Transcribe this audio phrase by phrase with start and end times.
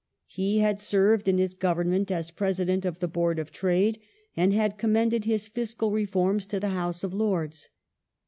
[0.25, 3.99] He had served, in his Government, as President of the Board of Trade,
[4.35, 7.69] and had com mended his fiscal reforms to the House of Lords.